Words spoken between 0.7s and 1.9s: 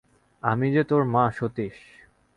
যে তোর মা, সতীশ।